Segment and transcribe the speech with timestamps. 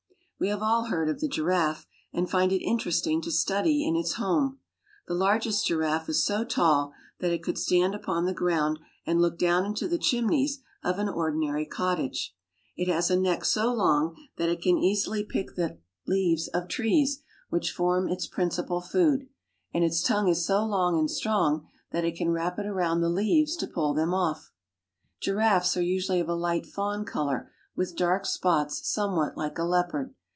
[0.43, 3.95] We have all heard pf the giraffe, and find it interesting to study it in
[3.95, 4.57] its home.
[5.07, 9.37] The largest giraffe is so tall that it could stand upon the ground and look
[9.37, 10.53] down into the chim iys
[10.83, 12.29] of an ordinary ittage.
[12.75, 15.77] It has a neck so long that it can easily pick the
[16.09, 19.27] leavesof trees, which form its principal food;
[19.75, 23.09] and its tongue is so long and strong that it can wrap it around the
[23.09, 24.51] leaves to pull them off
[25.19, 30.15] Giraffes are usually of a hght fawn color, with dark spots somewhat like a leopard.